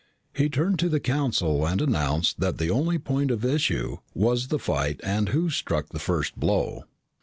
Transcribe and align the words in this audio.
He 0.33 0.49
turned 0.49 0.79
to 0.79 0.89
the 0.89 0.99
Council 0.99 1.63
and 1.63 1.79
announced 1.79 2.39
that 2.39 2.57
the 2.57 2.71
only 2.71 2.97
point 2.97 3.29
of 3.29 3.45
issue 3.45 3.97
was 4.15 4.47
the 4.47 4.57
fight 4.57 4.99
and 5.03 5.29
who 5.29 5.51
struck 5.51 5.89
the 5.89 5.99
first 5.99 6.35
blow. 6.35 6.85